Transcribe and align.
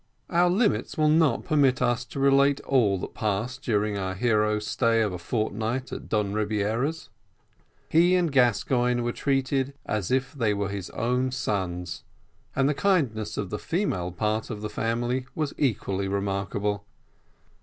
Our 0.31 0.49
limits 0.49 0.97
will 0.97 1.09
not 1.09 1.45
permit 1.45 1.79
us 1.79 2.03
to 2.05 2.19
relate 2.19 2.59
all 2.61 2.97
that 2.97 3.13
passed 3.13 3.61
during 3.61 3.99
our 3.99 4.15
hero's 4.15 4.65
stay 4.65 5.01
of 5.03 5.13
a 5.13 5.19
fortnight 5.19 5.91
at 5.93 6.09
Don 6.09 6.33
Rebiera's. 6.33 7.09
He 7.87 8.15
and 8.15 8.31
Gascoigne 8.31 9.01
were 9.03 9.11
treated 9.11 9.75
as 9.85 10.09
if 10.09 10.33
they 10.33 10.55
were 10.55 10.69
his 10.69 10.89
own 10.89 11.29
sons, 11.29 12.03
and 12.55 12.67
the 12.67 12.73
kindness 12.73 13.37
of 13.37 13.51
the 13.51 13.59
female 13.59 14.11
part 14.11 14.49
of 14.49 14.61
the 14.61 14.71
family 14.71 15.27
was 15.35 15.53
equally 15.59 16.07
remarkable. 16.07 16.83